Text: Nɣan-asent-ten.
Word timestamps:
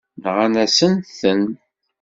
Nɣan-asent-ten. 0.23 1.43